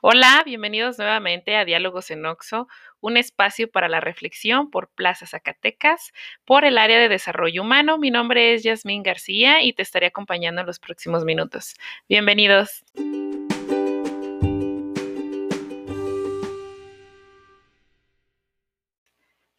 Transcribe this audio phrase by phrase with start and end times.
[0.00, 2.68] Hola, bienvenidos nuevamente a Diálogos en Oxo,
[3.00, 6.12] un espacio para la reflexión por Plaza Zacatecas,
[6.44, 7.98] por el área de desarrollo humano.
[7.98, 11.74] Mi nombre es Yasmín García y te estaré acompañando en los próximos minutos.
[12.08, 12.84] Bienvenidos.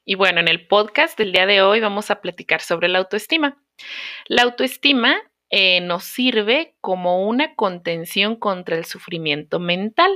[0.06, 3.62] Y bueno, en el podcast del día de hoy vamos a platicar sobre la autoestima.
[4.30, 10.10] La autoestima eh, nos sirve como una contención contra el sufrimiento mental.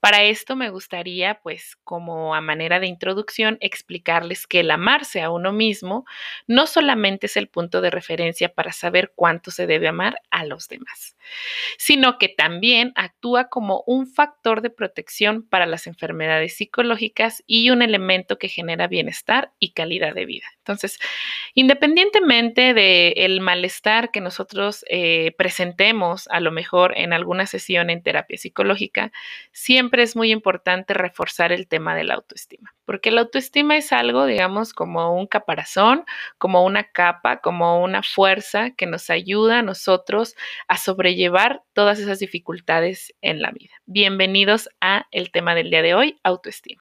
[0.00, 5.30] Para esto me gustaría, pues, como a manera de introducción, explicarles que el amarse a
[5.30, 6.04] uno mismo
[6.46, 10.68] no solamente es el punto de referencia para saber cuánto se debe amar a los
[10.68, 11.16] demás,
[11.78, 17.82] sino que también actúa como un factor de protección para las enfermedades psicológicas y un
[17.82, 20.46] elemento que genera bienestar y calidad de vida.
[20.58, 20.98] Entonces,
[21.54, 28.38] independientemente del malestar que nosotros eh, presentemos a lo mejor en alguna sesión en terapia
[28.38, 29.12] psicológica,
[29.52, 34.26] siempre es muy importante reforzar el tema de la autoestima, porque la autoestima es algo,
[34.26, 36.04] digamos, como un caparazón,
[36.38, 40.36] como una capa, como una fuerza que nos ayuda a nosotros
[40.68, 43.74] a sobrellevar todas esas dificultades en la vida.
[43.86, 46.80] Bienvenidos a el tema del día de hoy, autoestima.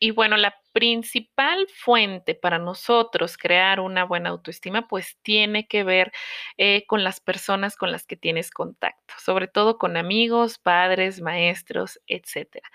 [0.00, 6.12] Y bueno, la principal fuente para nosotros crear una buena autoestima, pues tiene que ver
[6.58, 12.00] eh, con las personas con las que tienes contacto, sobre todo con amigos, padres, maestros,
[12.06, 12.68] etcétera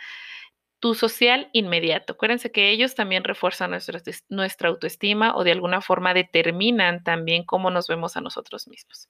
[0.79, 2.11] tu social inmediato.
[2.11, 7.71] Acuérdense que ellos también refuerzan nuestra, nuestra, autoestima o de alguna forma determinan también cómo
[7.71, 9.07] nos vemos a nosotros mismos.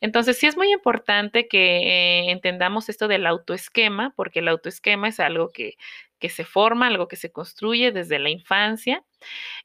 [0.00, 5.20] Entonces, sí es muy importante que eh, entendamos esto del autoesquema, porque el autoesquema es
[5.20, 5.76] algo que
[6.18, 9.04] que se forma, algo que se construye desde la infancia.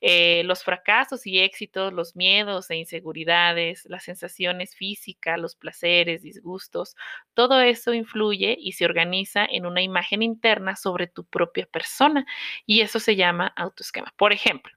[0.01, 6.95] Eh, los fracasos y éxitos, los miedos e inseguridades, las sensaciones físicas, los placeres, disgustos,
[7.33, 12.25] todo eso influye y se organiza en una imagen interna sobre tu propia persona
[12.65, 14.13] y eso se llama autoesquema.
[14.17, 14.71] Por ejemplo,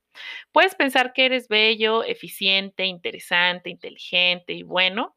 [0.53, 5.16] puedes pensar que eres bello, eficiente, interesante, inteligente y bueno,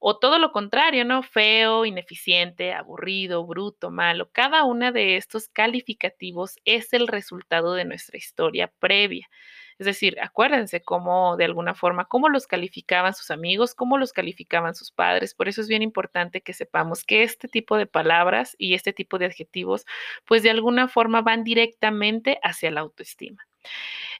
[0.00, 1.22] o todo lo contrario, ¿no?
[1.22, 4.30] Feo, ineficiente, aburrido, bruto, malo.
[4.32, 9.28] Cada uno de estos calificativos es el resultado de nuestra historia previa.
[9.78, 14.74] Es decir, acuérdense cómo, de alguna forma, cómo los calificaban sus amigos, cómo los calificaban
[14.74, 15.34] sus padres.
[15.34, 19.18] Por eso es bien importante que sepamos que este tipo de palabras y este tipo
[19.18, 19.86] de adjetivos,
[20.26, 23.49] pues de alguna forma van directamente hacia la autoestima.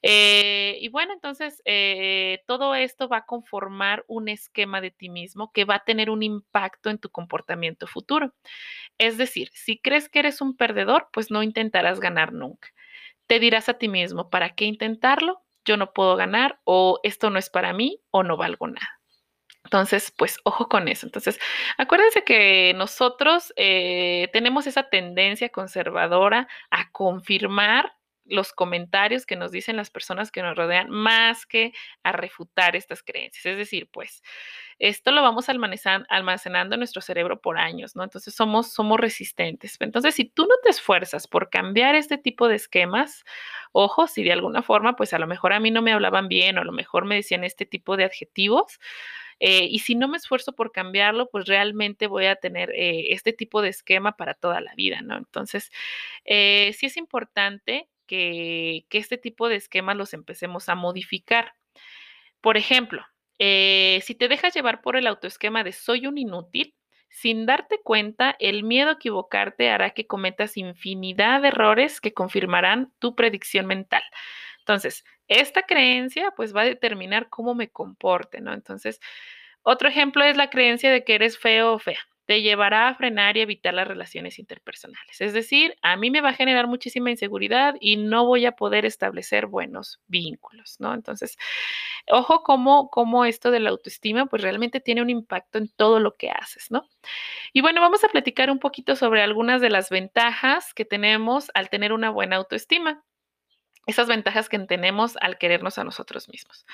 [0.02, 5.52] Eh, y bueno, entonces eh, todo esto va a conformar un esquema de ti mismo
[5.52, 8.34] que va a tener un impacto en tu comportamiento futuro.
[8.98, 12.68] Es decir, si crees que eres un perdedor, pues no intentarás ganar nunca.
[13.26, 15.42] Te dirás a ti mismo, ¿para qué intentarlo?
[15.64, 19.00] Yo no puedo ganar o esto no es para mí o no valgo nada.
[19.64, 21.06] Entonces, pues ojo con eso.
[21.06, 21.38] Entonces,
[21.78, 27.92] acuérdense que nosotros eh, tenemos esa tendencia conservadora a confirmar
[28.30, 33.02] los comentarios que nos dicen las personas que nos rodean más que a refutar estas
[33.02, 33.44] creencias.
[33.44, 34.22] Es decir, pues
[34.78, 38.04] esto lo vamos almacenando en nuestro cerebro por años, ¿no?
[38.04, 39.76] Entonces somos, somos resistentes.
[39.80, 43.24] Entonces, si tú no te esfuerzas por cambiar este tipo de esquemas,
[43.72, 46.56] ojo, si de alguna forma, pues a lo mejor a mí no me hablaban bien
[46.56, 48.78] o a lo mejor me decían este tipo de adjetivos,
[49.40, 53.32] eh, y si no me esfuerzo por cambiarlo, pues realmente voy a tener eh, este
[53.32, 55.16] tipo de esquema para toda la vida, ¿no?
[55.16, 55.70] Entonces,
[56.26, 61.54] eh, sí es importante que, este tipo de esquemas los empecemos a modificar.
[62.40, 63.06] Por ejemplo,
[63.38, 66.74] eh, si te dejas llevar por el autoesquema de soy un inútil,
[67.08, 72.92] sin darte cuenta, el miedo a equivocarte hará que cometas infinidad de errores que confirmarán
[72.98, 74.02] tu predicción mental.
[74.58, 78.52] Entonces, esta creencia pues va a determinar cómo me comporte, ¿no?
[78.52, 79.00] Entonces,
[79.62, 83.36] otro ejemplo es la creencia de que eres feo o fea te llevará a frenar
[83.36, 85.20] y evitar las relaciones interpersonales.
[85.20, 88.84] Es decir, a mí me va a generar muchísima inseguridad y no voy a poder
[88.84, 90.94] establecer buenos vínculos, ¿no?
[90.94, 91.36] Entonces,
[92.06, 96.14] ojo cómo, cómo esto de la autoestima pues realmente tiene un impacto en todo lo
[96.14, 96.88] que haces, ¿no?
[97.52, 101.68] Y bueno, vamos a platicar un poquito sobre algunas de las ventajas que tenemos al
[101.68, 103.02] tener una buena autoestima.
[103.86, 106.64] Esas ventajas que tenemos al querernos a nosotros mismos.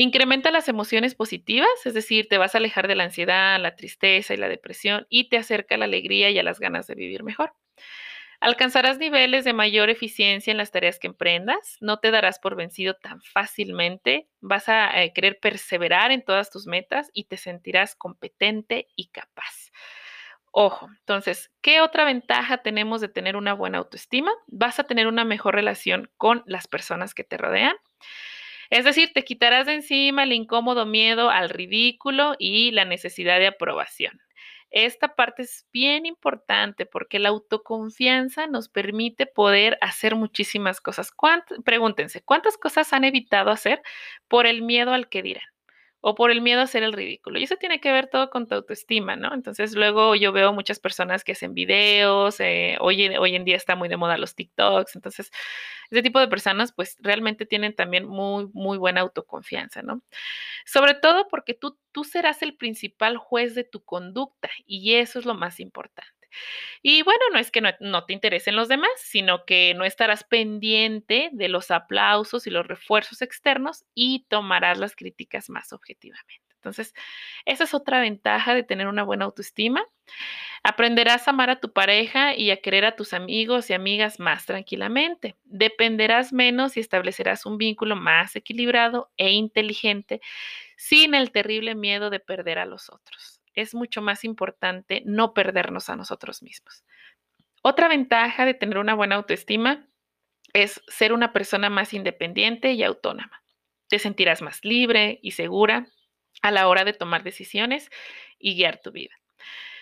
[0.00, 4.32] Incrementa las emociones positivas, es decir, te vas a alejar de la ansiedad, la tristeza
[4.32, 7.24] y la depresión y te acerca a la alegría y a las ganas de vivir
[7.24, 7.52] mejor.
[8.38, 12.94] Alcanzarás niveles de mayor eficiencia en las tareas que emprendas, no te darás por vencido
[12.94, 18.86] tan fácilmente, vas a eh, querer perseverar en todas tus metas y te sentirás competente
[18.94, 19.72] y capaz.
[20.52, 24.30] Ojo, entonces, ¿qué otra ventaja tenemos de tener una buena autoestima?
[24.46, 27.74] Vas a tener una mejor relación con las personas que te rodean.
[28.70, 33.46] Es decir, te quitarás de encima el incómodo miedo al ridículo y la necesidad de
[33.48, 34.20] aprobación.
[34.70, 41.10] Esta parte es bien importante porque la autoconfianza nos permite poder hacer muchísimas cosas.
[41.64, 43.82] pregúntense, ¿cuántas cosas han evitado hacer
[44.28, 45.44] por el miedo al que dirán?
[46.00, 47.38] O por el miedo a hacer el ridículo.
[47.38, 49.34] Y eso tiene que ver todo con tu autoestima, ¿no?
[49.34, 53.76] Entonces luego yo veo muchas personas que hacen videos, eh, hoy, hoy en día está
[53.76, 55.30] muy de moda los TikToks, entonces
[55.90, 60.02] ese tipo de personas pues realmente tienen también muy, muy buena autoconfianza, ¿no?
[60.66, 65.26] Sobre todo porque tú, tú serás el principal juez de tu conducta y eso es
[65.26, 66.17] lo más importante.
[66.82, 71.30] Y bueno, no es que no, te interesen los demás, sino que no estarás pendiente
[71.32, 76.42] de los aplausos y los refuerzos externos y tomarás las críticas más objetivamente.
[76.54, 76.92] Entonces,
[77.44, 79.84] esa es otra ventaja de tener una buena autoestima.
[80.64, 84.44] Aprenderás a amar a tu pareja y a querer a tus amigos y amigas más
[84.44, 85.36] tranquilamente.
[85.44, 90.20] Dependerás menos y establecerás un vínculo más equilibrado e inteligente
[90.76, 95.88] sin el terrible miedo de perder a los otros es mucho más importante no perdernos
[95.88, 96.84] a nosotros mismos.
[97.62, 99.86] Otra ventaja de tener una buena autoestima
[100.52, 103.42] es ser una persona más independiente y autónoma.
[103.88, 105.88] Te sentirás más libre y segura
[106.42, 107.90] a la hora de tomar decisiones
[108.38, 109.14] y guiar tu vida.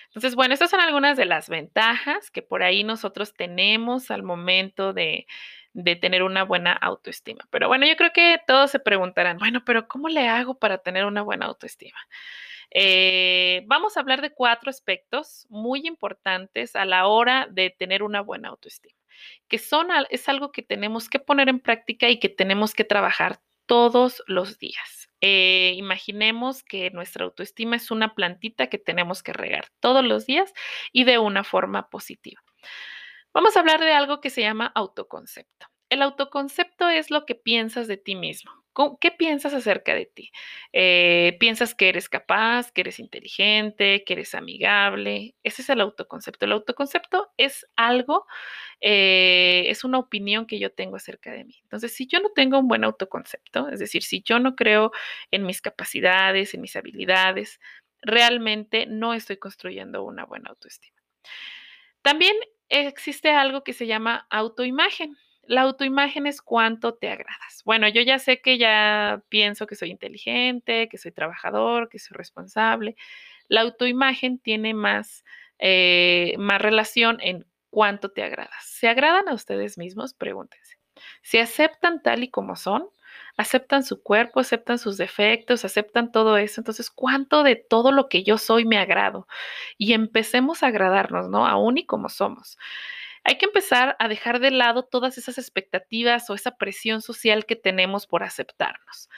[0.06, 4.94] Entonces, bueno, estas son algunas de las ventajas que por ahí nosotros tenemos al momento
[4.94, 5.26] de,
[5.74, 7.46] de tener una buena autoestima.
[7.50, 11.04] Pero bueno, yo creo que todos se preguntarán, bueno, pero ¿cómo le hago para tener
[11.04, 11.98] una buena autoestima?
[12.70, 18.20] Eh, vamos a hablar de cuatro aspectos muy importantes a la hora de tener una
[18.20, 18.96] buena autoestima,
[19.48, 23.40] que son, es algo que tenemos que poner en práctica y que tenemos que trabajar
[23.66, 25.08] todos los días.
[25.20, 30.52] Eh, imaginemos que nuestra autoestima es una plantita que tenemos que regar todos los días
[30.92, 32.42] y de una forma positiva.
[33.32, 35.66] Vamos a hablar de algo que se llama autoconcepto.
[35.88, 38.52] El autoconcepto es lo que piensas de ti mismo,
[39.00, 40.30] ¿Qué piensas acerca de ti?
[40.72, 45.34] Eh, ¿Piensas que eres capaz, que eres inteligente, que eres amigable?
[45.42, 46.44] Ese es el autoconcepto.
[46.44, 48.26] El autoconcepto es algo,
[48.80, 51.58] eh, es una opinión que yo tengo acerca de mí.
[51.62, 54.92] Entonces, si yo no tengo un buen autoconcepto, es decir, si yo no creo
[55.30, 57.60] en mis capacidades, en mis habilidades,
[58.02, 60.96] realmente no estoy construyendo una buena autoestima.
[62.02, 62.36] También
[62.68, 65.16] existe algo que se llama autoimagen.
[65.46, 67.62] La autoimagen es cuánto te agradas.
[67.64, 72.16] Bueno, yo ya sé que ya pienso que soy inteligente, que soy trabajador, que soy
[72.16, 72.96] responsable.
[73.48, 75.24] La autoimagen tiene más,
[75.58, 78.64] eh, más relación en cuánto te agradas.
[78.64, 80.14] ¿Se agradan a ustedes mismos?
[80.14, 80.78] Pregúntense.
[81.22, 82.88] ¿Se aceptan tal y como son?
[83.36, 84.40] ¿Aceptan su cuerpo?
[84.40, 85.64] ¿Aceptan sus defectos?
[85.64, 86.60] ¿Aceptan todo eso?
[86.60, 89.28] Entonces, ¿cuánto de todo lo que yo soy me agrado?
[89.78, 91.46] Y empecemos a agradarnos, ¿no?
[91.46, 92.58] Aún y como somos
[93.26, 97.56] hay que empezar a dejar de lado todas esas expectativas o esa presión social que
[97.56, 99.08] tenemos por aceptarnos.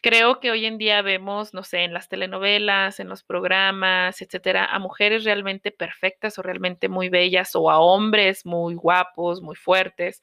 [0.00, 4.66] Creo que hoy en día vemos, no sé, en las telenovelas, en los programas, etcétera,
[4.66, 10.22] a mujeres realmente perfectas o realmente muy bellas o a hombres muy guapos, muy fuertes.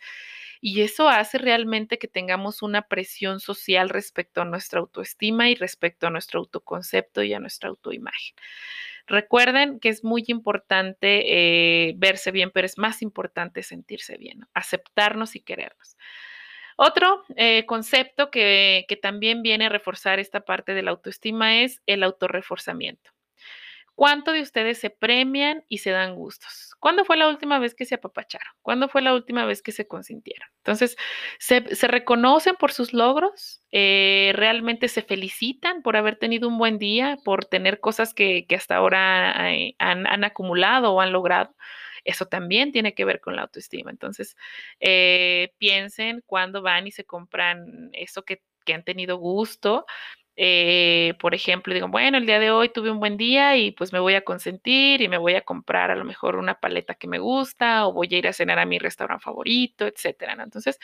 [0.66, 6.08] Y eso hace realmente que tengamos una presión social respecto a nuestra autoestima y respecto
[6.08, 8.34] a nuestro autoconcepto y a nuestra autoimagen.
[9.06, 15.36] Recuerden que es muy importante eh, verse bien, pero es más importante sentirse bien, aceptarnos
[15.36, 15.98] y querernos.
[16.78, 21.82] Otro eh, concepto que, que también viene a reforzar esta parte de la autoestima es
[21.88, 23.13] el autorreforzamiento.
[23.96, 26.74] ¿Cuánto de ustedes se premian y se dan gustos?
[26.80, 28.52] ¿Cuándo fue la última vez que se apapacharon?
[28.64, 30.48] ¿Cuándo fue la última vez que se consintieron?
[30.58, 30.98] Entonces,
[31.38, 33.62] ¿se, reconocen por sus logros?
[33.72, 38.78] Eh, ¿Realmente se felicitan por haber tenido un buen día, por tener cosas que, hasta
[38.78, 41.56] ahora eh, han, acumulado o han logrado?
[42.04, 43.92] Eso también tiene que ver con la autoestima.
[43.92, 44.36] Entonces,
[44.80, 49.86] eh, piensen cuando van y se compran eso que, que han tenido gusto
[50.36, 53.94] eh, por ejemplo, digo, bueno, el día de hoy tuve un buen día y pues
[53.94, 57.08] me voy a consentir y me voy a comprar a lo mejor una paleta que
[57.08, 60.36] me gusta o voy a ir a cenar a mi restaurante favorito, etcétera.
[60.42, 60.80] Entonces,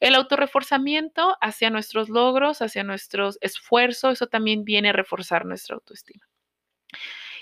[0.00, 6.26] el autorreforzamiento hacia nuestros logros, hacia nuestros esfuerzos, eso también viene a reforzar nuestra autoestima.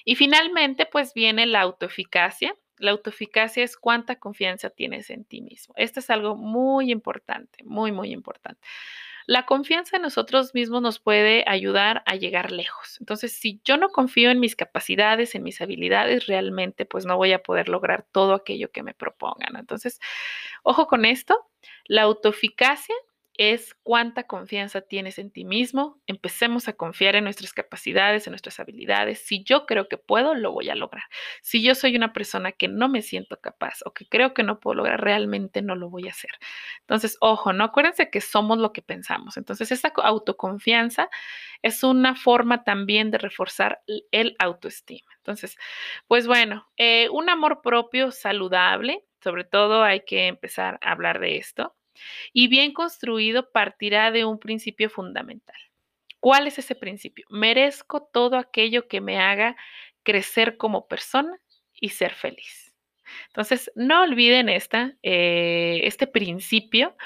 [0.04, 2.54] Y finalmente, pues viene la autoeficacia.
[2.78, 5.74] La autoeficacia es cuánta confianza tienes en ti mismo.
[5.76, 8.60] Esto es algo muy importante, muy, muy importante.
[9.26, 12.96] La confianza en nosotros mismos nos puede ayudar a llegar lejos.
[13.00, 17.32] Entonces, si yo no confío en mis capacidades, en mis habilidades, realmente pues no voy
[17.32, 19.56] a poder lograr todo aquello que me propongan.
[19.56, 19.98] Entonces,
[20.62, 21.50] ojo con esto,
[21.86, 22.94] la autoeficacia
[23.38, 26.00] es cuánta confianza tienes en ti mismo.
[26.06, 29.20] Empecemos a confiar en nuestras capacidades, en nuestras habilidades.
[29.20, 31.04] Si yo creo que puedo, lo voy a lograr.
[31.42, 34.60] Si yo soy una persona que no me siento capaz o que creo que no
[34.60, 36.30] puedo lograr, realmente no lo voy a hacer.
[36.80, 39.36] Entonces, ojo, no acuérdense que somos lo que pensamos.
[39.36, 41.08] Entonces, esa autoconfianza
[41.62, 45.12] es una forma también de reforzar el autoestima.
[45.18, 45.56] Entonces,
[46.06, 51.36] pues bueno, eh, un amor propio saludable, sobre todo hay que empezar a hablar de
[51.38, 51.74] esto
[52.32, 55.56] y bien construido partirá de un principio fundamental.
[56.20, 57.26] ¿Cuál es ese principio?
[57.30, 59.56] Merezco todo aquello que me haga
[60.02, 61.38] crecer como persona
[61.80, 62.74] y ser feliz.
[63.28, 66.96] Entonces, no olviden esta, eh, este principio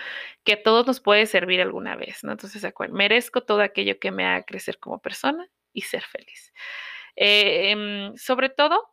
[0.45, 2.33] que a todos nos puede servir alguna vez, ¿no?
[2.33, 6.53] Entonces, merezco todo aquello que me haga crecer como persona y ser feliz.
[7.17, 8.89] Eh, em, sobre todo,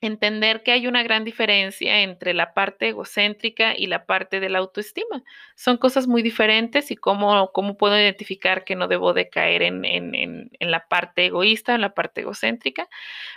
[0.00, 4.58] entender que hay una gran diferencia entre la parte egocéntrica y la parte de la
[4.58, 5.22] autoestima.
[5.56, 9.84] Son cosas muy diferentes y cómo, cómo puedo identificar que no debo de caer en,
[9.84, 12.88] en, la parte egoísta, en la parte egocéntrica.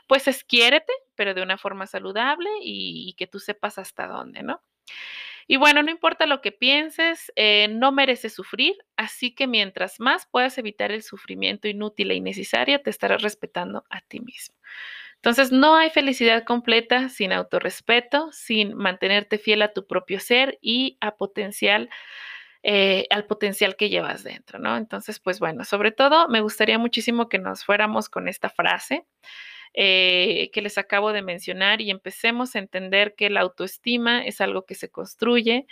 [0.08, 4.62] Pues es quiérete, pero de una forma saludable y, que tú sepas hasta dónde, ¿no?
[5.46, 10.26] Y bueno, no importa lo que pienses, eh, no mereces sufrir, así que mientras más
[10.26, 14.56] puedas evitar el sufrimiento inútil e innecesario, te estarás respetando a ti mismo.
[15.24, 20.98] Entonces, no hay felicidad completa sin autorrespeto, sin mantenerte fiel a tu propio ser y
[22.62, 24.76] eh, al potencial que llevas dentro, ¿no?
[24.76, 29.06] Entonces, pues bueno, sobre todo me gustaría muchísimo que nos fuéramos con esta frase.
[29.76, 34.66] Eh, que les acabo de mencionar y empecemos a entender que la autoestima es algo
[34.66, 35.66] que se construye,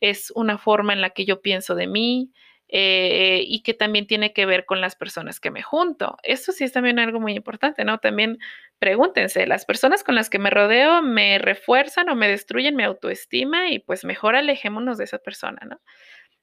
[0.00, 2.32] es una forma en la que yo pienso de mí,
[2.68, 6.16] eh, y que también tiene que ver con las personas que me junto.
[6.22, 7.98] Eso sí es también algo muy importante, ¿no?
[7.98, 8.38] También
[8.78, 13.70] pregúntense, ¿las personas con las que me rodeo me refuerzan o me destruyen mi autoestima?
[13.70, 15.80] Y pues mejor alejémonos de esa persona, ¿no?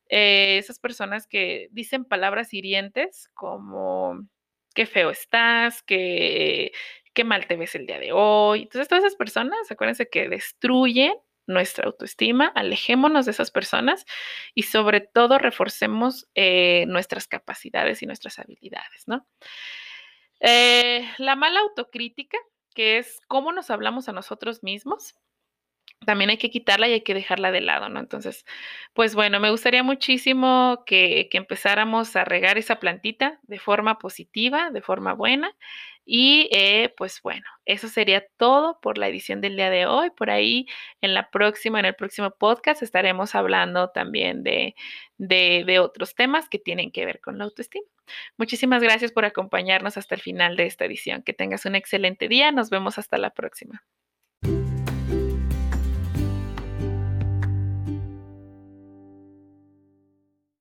[0.10, 4.28] Eh, esas personas que dicen palabras hirientes como
[4.76, 6.72] qué feo estás, qué,
[7.14, 8.64] qué mal te ves el día de hoy.
[8.64, 11.14] Entonces, todas esas personas, acuérdense que destruyen
[11.48, 14.06] nuestra autoestima, alejémonos de esas personas
[14.54, 19.28] y sobre todo reforcemos eh, nuestras capacidades y nuestras habilidades, ¿no?
[20.40, 22.38] Eh, la mala autocrítica,
[22.74, 25.16] que es cómo nos hablamos a nosotros mismos,
[26.06, 28.00] también hay que quitarla y hay que dejarla de lado, ¿no?
[28.00, 28.46] Entonces,
[28.94, 34.70] pues bueno, me gustaría muchísimo que, que empezáramos a regar esa plantita de forma positiva,
[34.72, 35.56] de forma buena
[36.06, 40.10] y eh, pues bueno, eso sería todo por la edición del día de hoy.
[40.10, 40.68] Por ahí
[41.02, 44.76] en la próxima, en el próximo podcast estaremos hablando también de,
[45.18, 47.88] de, de otros temas que tienen que ver con la autoestima.
[48.38, 51.24] Muchísimas gracias por acompañarnos hasta el final de esta edición.
[51.24, 52.52] Que tengas un excelente día.
[52.52, 53.84] Nos vemos hasta la próxima.